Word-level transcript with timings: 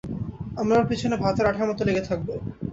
আমরা 0.57 0.75
ওর 0.77 0.87
পিছনে 0.87 1.15
ভাতের 1.23 1.49
আঠার 1.49 1.67
মত 1.69 1.79
লেগে 1.87 2.03
থাকবো। 2.09 2.33